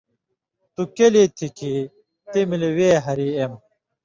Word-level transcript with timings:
”تُو 0.73 0.81
کیٙلی 0.95 1.23
تھی 1.37 1.47
کھیں 1.57 1.79
تی 2.31 2.39
ملی 2.49 2.69
وے 2.77 2.89
ہریۡ 3.05 3.33
اېم“ 3.37 3.53